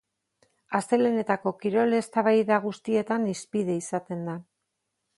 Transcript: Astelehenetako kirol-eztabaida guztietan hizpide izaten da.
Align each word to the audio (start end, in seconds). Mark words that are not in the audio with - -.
Astelehenetako 0.79 1.53
kirol-eztabaida 1.59 2.59
guztietan 2.67 3.31
hizpide 3.35 3.81
izaten 3.87 4.29
da. 4.33 4.39